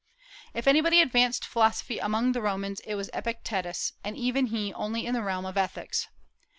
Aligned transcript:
If 0.55 0.65
anybody 0.67 0.99
advanced 0.99 1.45
philosophy 1.45 1.99
among 1.99 2.31
the 2.31 2.41
Romans 2.41 2.79
it 2.87 2.95
was 2.95 3.11
Epictetus, 3.13 3.93
and 4.03 4.17
even 4.17 4.47
he 4.47 4.73
only 4.73 5.05
in 5.05 5.13
the 5.13 5.21
realm 5.21 5.45
of 5.45 5.57
ethics. 5.59 6.07